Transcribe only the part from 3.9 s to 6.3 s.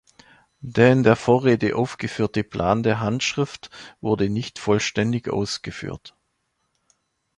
wurde nicht vollständig ausgeführt.